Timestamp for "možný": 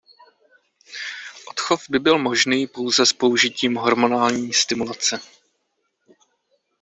2.19-2.67